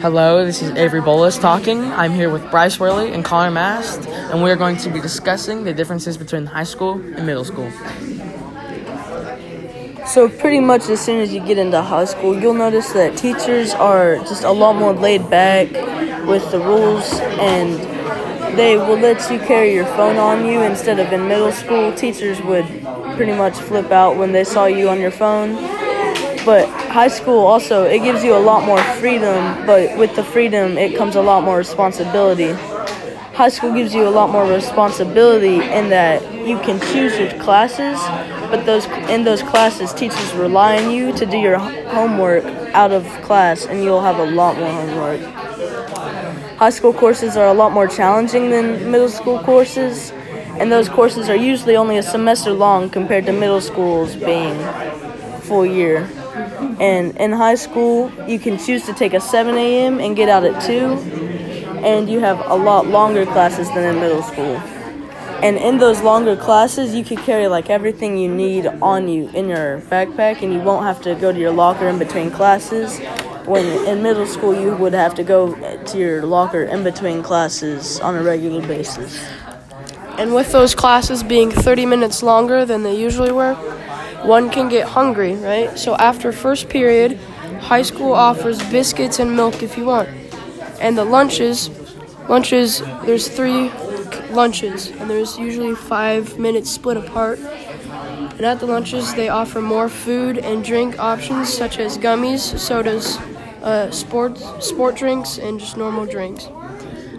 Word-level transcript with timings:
Hello, 0.00 0.44
this 0.44 0.60
is 0.60 0.70
Avery 0.72 1.00
Bolus 1.00 1.38
talking. 1.38 1.80
I'm 1.92 2.12
here 2.12 2.28
with 2.28 2.50
Bryce 2.50 2.78
Worley 2.80 3.12
and 3.12 3.24
Connor 3.24 3.50
Mast, 3.50 4.06
and 4.08 4.42
we 4.42 4.50
are 4.50 4.56
going 4.56 4.76
to 4.78 4.90
be 4.90 5.00
discussing 5.00 5.64
the 5.64 5.72
differences 5.72 6.18
between 6.18 6.46
high 6.46 6.64
school 6.64 6.94
and 6.94 7.24
middle 7.26 7.44
school. 7.44 7.70
So 10.06 10.28
pretty 10.28 10.60
much 10.60 10.88
as 10.88 11.00
soon 11.00 11.20
as 11.20 11.32
you 11.32 11.40
get 11.40 11.58
into 11.58 11.80
high 11.80 12.04
school, 12.04 12.38
you'll 12.38 12.54
notice 12.54 12.92
that 12.92 13.16
teachers 13.16 13.72
are 13.72 14.16
just 14.18 14.44
a 14.44 14.50
lot 14.50 14.76
more 14.76 14.92
laid 14.92 15.30
back 15.30 15.70
with 16.26 16.50
the 16.50 16.58
rules 16.58 17.12
and 17.38 17.78
they 18.58 18.76
will 18.76 18.98
let 18.98 19.30
you 19.30 19.38
carry 19.38 19.74
your 19.74 19.86
phone 19.86 20.16
on 20.16 20.44
you 20.44 20.62
instead 20.62 20.98
of 20.98 21.12
in 21.12 21.26
middle 21.28 21.52
school 21.52 21.94
teachers 21.94 22.40
would 22.42 22.66
pretty 23.16 23.32
much 23.32 23.54
flip 23.54 23.90
out 23.90 24.16
when 24.16 24.32
they 24.32 24.44
saw 24.44 24.66
you 24.66 24.88
on 24.88 25.00
your 25.00 25.10
phone. 25.10 25.73
But 26.44 26.68
high 26.90 27.08
school 27.08 27.38
also 27.38 27.84
it 27.84 28.00
gives 28.00 28.22
you 28.22 28.36
a 28.36 28.38
lot 28.38 28.66
more 28.66 28.82
freedom, 29.00 29.66
but 29.66 29.96
with 29.96 30.14
the 30.14 30.22
freedom 30.22 30.76
it 30.76 30.94
comes 30.96 31.16
a 31.16 31.22
lot 31.22 31.42
more 31.42 31.56
responsibility. 31.56 32.52
High 33.32 33.48
school 33.48 33.72
gives 33.72 33.94
you 33.94 34.06
a 34.06 34.10
lot 34.10 34.30
more 34.30 34.46
responsibility 34.46 35.54
in 35.54 35.88
that 35.88 36.22
you 36.46 36.58
can 36.58 36.78
choose 36.92 37.18
your 37.18 37.30
classes, 37.42 37.98
but 38.50 38.66
those 38.66 38.84
in 39.08 39.24
those 39.24 39.42
classes 39.42 39.94
teachers 39.94 40.34
rely 40.34 40.76
on 40.76 40.90
you 40.90 41.12
to 41.16 41.24
do 41.24 41.38
your 41.38 41.56
homework 41.58 42.44
out 42.74 42.92
of 42.92 43.04
class 43.22 43.64
and 43.64 43.82
you'll 43.82 44.02
have 44.02 44.18
a 44.18 44.26
lot 44.26 44.58
more 44.58 44.70
homework. 44.70 45.20
High 46.58 46.70
school 46.70 46.92
courses 46.92 47.36
are 47.38 47.48
a 47.48 47.54
lot 47.54 47.72
more 47.72 47.88
challenging 47.88 48.50
than 48.50 48.90
middle 48.90 49.08
school 49.08 49.38
courses, 49.38 50.12
and 50.60 50.70
those 50.70 50.90
courses 50.90 51.30
are 51.30 51.36
usually 51.36 51.74
only 51.74 51.96
a 51.96 52.02
semester 52.02 52.52
long 52.52 52.90
compared 52.90 53.24
to 53.26 53.32
middle 53.32 53.62
schools 53.62 54.14
being 54.14 54.56
full 55.40 55.64
year. 55.64 56.08
And 56.80 57.16
in 57.16 57.32
high 57.32 57.54
school, 57.54 58.10
you 58.28 58.38
can 58.38 58.58
choose 58.58 58.84
to 58.86 58.92
take 58.92 59.14
a 59.14 59.20
7 59.20 59.56
a.m. 59.56 60.00
and 60.00 60.16
get 60.16 60.28
out 60.28 60.44
at 60.44 60.60
2, 60.64 60.74
and 61.84 62.08
you 62.08 62.20
have 62.20 62.40
a 62.46 62.54
lot 62.54 62.86
longer 62.86 63.24
classes 63.24 63.68
than 63.68 63.94
in 63.94 64.00
middle 64.00 64.22
school. 64.22 64.56
And 65.42 65.56
in 65.56 65.78
those 65.78 66.00
longer 66.00 66.36
classes, 66.36 66.94
you 66.94 67.04
can 67.04 67.18
carry 67.18 67.48
like 67.48 67.68
everything 67.68 68.16
you 68.16 68.28
need 68.28 68.66
on 68.66 69.08
you 69.08 69.28
in 69.30 69.48
your 69.48 69.80
backpack, 69.82 70.42
and 70.42 70.52
you 70.52 70.60
won't 70.60 70.84
have 70.84 71.02
to 71.02 71.14
go 71.14 71.32
to 71.32 71.38
your 71.38 71.52
locker 71.52 71.88
in 71.88 71.98
between 71.98 72.30
classes. 72.30 72.98
When 73.46 73.66
in 73.86 74.02
middle 74.02 74.26
school, 74.26 74.58
you 74.58 74.74
would 74.76 74.94
have 74.94 75.14
to 75.16 75.22
go 75.22 75.54
to 75.84 75.98
your 75.98 76.24
locker 76.24 76.62
in 76.62 76.82
between 76.82 77.22
classes 77.22 78.00
on 78.00 78.16
a 78.16 78.22
regular 78.22 78.66
basis. 78.66 79.22
And 80.16 80.34
with 80.34 80.50
those 80.52 80.74
classes 80.74 81.22
being 81.22 81.50
30 81.50 81.86
minutes 81.86 82.22
longer 82.22 82.64
than 82.64 82.82
they 82.82 82.94
usually 82.94 83.32
were, 83.32 83.54
one 84.24 84.50
can 84.50 84.68
get 84.68 84.88
hungry, 84.88 85.34
right? 85.36 85.78
So 85.78 85.94
after 85.96 86.32
first 86.32 86.68
period, 86.68 87.18
high 87.60 87.82
school 87.82 88.12
offers 88.12 88.58
biscuits 88.70 89.18
and 89.18 89.34
milk 89.36 89.62
if 89.62 89.76
you 89.76 89.84
want. 89.84 90.08
And 90.80 90.96
the 90.96 91.04
lunches, 91.04 91.70
lunches, 92.28 92.80
there's 93.04 93.28
three 93.28 93.70
lunches, 94.30 94.90
and 94.90 95.08
there's 95.08 95.38
usually 95.38 95.74
five 95.74 96.38
minutes 96.38 96.70
split 96.70 96.96
apart. 96.96 97.38
And 97.38 98.42
at 98.42 98.60
the 98.60 98.66
lunches, 98.66 99.14
they 99.14 99.28
offer 99.28 99.60
more 99.60 99.88
food 99.88 100.38
and 100.38 100.64
drink 100.64 100.98
options 100.98 101.52
such 101.52 101.78
as 101.78 101.98
gummies, 101.98 102.58
sodas, 102.58 103.16
uh, 103.62 103.90
sport, 103.90 104.38
sport 104.62 104.96
drinks, 104.96 105.38
and 105.38 105.60
just 105.60 105.76
normal 105.76 106.06
drinks. 106.06 106.48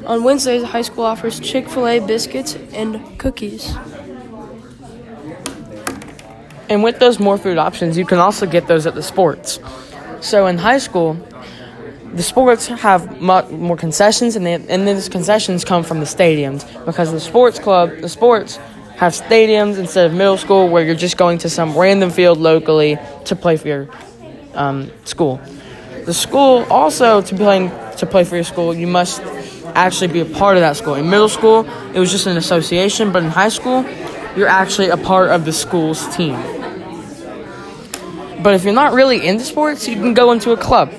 On 0.06 0.24
Wednesdays, 0.24 0.64
high 0.64 0.84
school 0.84 1.06
offers 1.06 1.40
Chick 1.40 1.70
fil 1.70 1.88
A 1.88 2.00
biscuits 2.00 2.56
and 2.74 3.18
cookies. 3.18 3.76
And 6.70 6.84
with 6.84 7.00
those 7.00 7.20
more 7.20 7.38
food 7.38 7.58
options, 7.58 7.98
you 7.98 8.06
can 8.06 8.18
also 8.18 8.46
get 8.46 8.68
those 8.68 8.86
at 8.86 8.96
the 8.96 9.04
sports. 9.04 9.60
So 10.22 10.48
in 10.48 10.58
high 10.58 10.80
school, 10.80 11.18
the 12.14 12.24
sports 12.24 12.68
have 12.68 13.22
more 13.22 13.76
concessions, 13.76 14.36
and, 14.36 14.46
they, 14.46 14.54
and 14.54 14.88
these 14.88 15.10
concessions 15.10 15.66
come 15.66 15.84
from 15.84 16.00
the 16.00 16.06
stadiums 16.06 16.64
because 16.86 17.12
the 17.12 17.20
sports 17.20 17.60
club, 17.60 17.98
the 18.00 18.10
sports 18.10 18.58
have 18.96 19.12
stadiums 19.12 19.78
instead 19.78 20.06
of 20.06 20.14
middle 20.14 20.38
school 20.38 20.70
where 20.70 20.84
you're 20.84 20.96
just 20.96 21.18
going 21.18 21.38
to 21.40 21.50
some 21.50 21.78
random 21.78 22.10
field 22.10 22.38
locally 22.38 22.98
to 23.26 23.36
play 23.36 23.58
for 23.58 23.68
your 23.68 23.90
um, 24.54 24.90
school. 25.04 25.42
The 26.06 26.14
school 26.14 26.66
also 26.70 27.22
to 27.22 27.36
playing 27.36 27.72
to 27.98 28.06
play 28.06 28.24
for 28.24 28.36
your 28.36 28.46
school, 28.46 28.74
you 28.74 28.88
must 28.88 29.22
actually 29.76 30.08
be 30.08 30.22
a 30.22 30.26
part 30.26 30.56
of 30.56 30.62
that 30.62 30.78
school. 30.78 30.96
In 30.96 31.10
middle 31.10 31.30
school, 31.30 31.68
it 31.94 32.00
was 32.00 32.12
just 32.12 32.28
an 32.28 32.38
association, 32.38 33.12
but 33.12 33.24
in 33.24 33.30
high 33.30 33.50
school, 33.50 33.84
you're 34.36 34.48
actually 34.48 34.90
a 34.90 34.98
part 34.98 35.30
of 35.30 35.46
the 35.46 35.54
school's 35.54 36.08
team. 36.16 36.36
But 38.44 38.54
if 38.54 38.64
you're 38.64 38.74
not 38.74 38.94
really 38.94 39.26
into 39.26 39.44
sports, 39.44 39.88
you 39.88 39.96
can 39.96 40.14
go 40.14 40.32
into 40.32 40.52
a 40.52 40.58
club. 40.58 40.94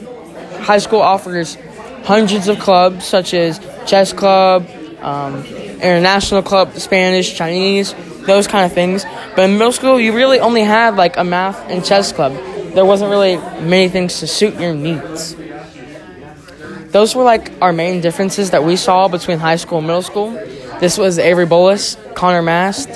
High 0.61 0.79
school 0.79 1.01
offers 1.01 1.57
hundreds 2.05 2.49
of 2.49 2.59
clubs, 2.59 3.05
such 3.05 3.35
as 3.35 3.61
chess 3.87 4.13
club, 4.13 4.69
um, 5.01 5.45
international 5.45 6.43
club, 6.43 6.75
Spanish, 6.75 7.37
Chinese, 7.37 7.95
those 8.27 8.49
kind 8.49 8.65
of 8.65 8.73
things. 8.73 9.05
But 9.37 9.51
in 9.51 9.59
middle 9.59 9.73
school, 9.73 10.01
you 10.01 10.15
really 10.15 10.41
only 10.41 10.63
had 10.63 10.97
like 10.97 11.17
a 11.17 11.25
math 11.25 11.59
and 11.69 11.85
chess 11.85 12.13
club. 12.13 12.33
There 12.75 12.85
wasn't 12.85 13.11
really 13.11 13.37
many 13.61 13.89
things 13.89 14.19
to 14.21 14.27
suit 14.27 14.59
your 14.61 14.75
needs. 14.75 15.37
Those 16.91 17.15
were 17.15 17.25
like 17.25 17.53
our 17.61 17.73
main 17.73 18.01
differences 18.01 18.51
that 18.51 18.65
we 18.65 18.77
saw 18.77 19.09
between 19.09 19.39
high 19.39 19.57
school 19.57 19.79
and 19.79 19.87
middle 19.87 20.03
school. 20.03 20.33
This 20.81 20.99
was 20.99 21.19
Avery 21.19 21.47
Bolus, 21.47 21.97
Connor 22.15 22.43
Mast, 22.43 22.89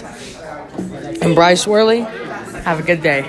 and 1.23 1.35
Bryce 1.35 1.67
Worley. 1.67 2.01
Have 2.01 2.81
a 2.81 2.83
good 2.83 3.03
day. 3.03 3.23